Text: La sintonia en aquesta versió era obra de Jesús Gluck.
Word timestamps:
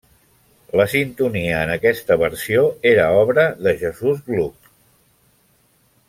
La 0.79 0.85
sintonia 0.93 1.59
en 1.65 1.73
aquesta 1.73 2.17
versió 2.23 2.63
era 2.95 3.05
obra 3.21 3.45
de 3.67 3.75
Jesús 3.85 4.23
Gluck. 4.31 4.71